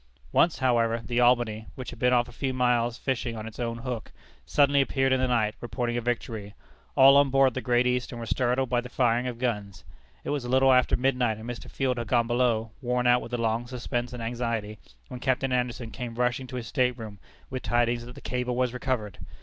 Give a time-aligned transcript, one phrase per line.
[0.31, 3.77] Once, however, the Albany, which had been off a few miles fishing on its own
[3.77, 4.11] hook,
[4.47, 6.55] suddenly appeared in the night, reporting a victory.
[6.95, 9.83] All on board the Great Eastern were startled by the firing of guns.
[10.23, 11.69] It was a little after midnight, and Mr.
[11.69, 15.91] Field had gone below, worn out with the long suspense and anxiety, when Captain Anderson
[15.91, 17.19] came rushing to his stateroom
[17.51, 19.19] with tidings that the cable was recovered!